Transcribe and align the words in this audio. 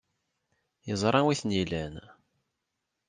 Yeẓra 0.87 1.15
anwa 1.19 1.31
ay 1.33 1.37
ten-ilan. 1.41 1.95